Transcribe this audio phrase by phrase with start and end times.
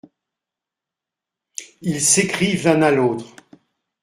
[1.81, 3.35] Ils s’écrivent l’un à l’autre.